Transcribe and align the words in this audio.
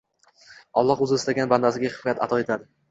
Alloh 0.83 1.03
O‘zi 1.07 1.21
istagan 1.21 1.55
bandasiga 1.55 1.95
hikmat 1.97 2.29
ato 2.31 2.43
etadi: 2.47 2.73